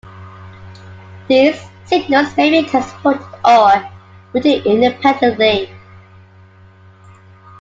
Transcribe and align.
These 1.27 1.61
signals 1.85 2.35
may 2.35 2.49
be 2.63 2.67
transported 2.67 3.21
or 3.45 3.87
routed 4.33 4.65
independently. 4.65 5.69